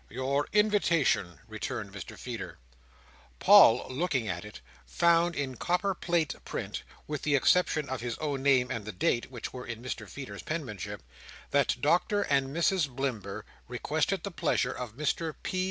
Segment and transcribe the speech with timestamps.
[0.09, 2.57] "Your invitation," returned Mr Feeder.
[3.37, 8.41] Paul, looking at it, found, in copper plate print, with the exception of his own
[8.41, 11.03] name and the date, which were in Mr Feeder's penmanship,
[11.51, 15.59] that Doctor and Mrs Blimber requested the pleasure of Mr P.